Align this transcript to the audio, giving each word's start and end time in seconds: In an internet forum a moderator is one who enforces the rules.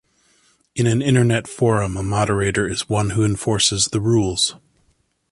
In 0.75 0.87
an 0.87 0.99
internet 1.03 1.47
forum 1.47 1.95
a 1.95 2.01
moderator 2.01 2.67
is 2.67 2.89
one 2.89 3.11
who 3.11 3.23
enforces 3.23 3.89
the 3.89 4.01
rules. 4.01 4.55